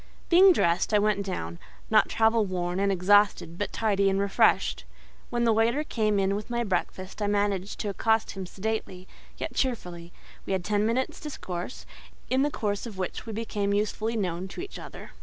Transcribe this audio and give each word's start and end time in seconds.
Being 0.29 0.51
dressed, 0.51 0.95
I 0.95 0.97
went 0.97 1.23
down; 1.23 1.59
not 1.91 2.09
travel 2.09 2.43
worn 2.43 2.79
and 2.79 2.91
exhausted, 2.91 3.59
but 3.59 3.71
tidy 3.71 4.09
and 4.09 4.19
refreshed. 4.19 4.83
When 5.29 5.43
the 5.43 5.53
waiter 5.53 5.83
came 5.83 6.17
in 6.19 6.35
with 6.35 6.49
my 6.49 6.63
breakfast, 6.63 7.21
I 7.21 7.27
managed 7.27 7.77
to 7.81 7.89
accost 7.89 8.31
him 8.31 8.47
sedately, 8.47 9.07
yet 9.37 9.53
cheerfully; 9.53 10.11
we 10.43 10.53
had 10.53 10.63
ten 10.65 10.87
minutes' 10.87 11.19
discourse, 11.19 11.85
in 12.31 12.41
the 12.41 12.49
course 12.49 12.87
of 12.87 12.97
which 12.97 13.27
we 13.27 13.33
became 13.33 13.75
usefully 13.75 14.17
known 14.17 14.47
to 14.47 14.61
each 14.61 14.79
other. 14.79 15.11